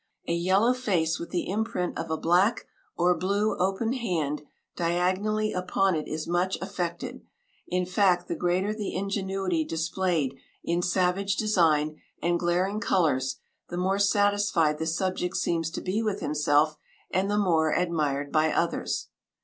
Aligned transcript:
A 0.27 0.33
yellow 0.33 0.73
face 0.73 1.19
with 1.19 1.29
the 1.29 1.47
imprint 1.47 1.95
of 1.95 2.09
a 2.09 2.17
black 2.17 2.65
or 2.97 3.15
blue 3.15 3.55
open 3.57 3.93
hand 3.93 4.41
diagonally 4.75 5.53
upon 5.53 5.93
it 5.95 6.07
is 6.07 6.27
much 6.27 6.57
affected; 6.59 7.21
in 7.67 7.85
fact, 7.85 8.27
the 8.27 8.35
greater 8.35 8.73
the 8.73 8.95
ingenuity 8.95 9.63
displayed 9.63 10.35
in 10.63 10.81
savage 10.81 11.35
design 11.35 12.01
and 12.19 12.39
glaring 12.39 12.79
colors, 12.79 13.35
the 13.69 13.77
more 13.77 13.99
satisfied 13.99 14.79
the 14.79 14.87
subject 14.87 15.37
seems 15.37 15.69
to 15.69 15.81
be 15.81 16.01
with 16.01 16.19
himself 16.19 16.77
and 17.11 17.29
the 17.29 17.37
more 17.37 17.71
admired 17.71 18.31
by 18.31 18.51
others. 18.51 19.09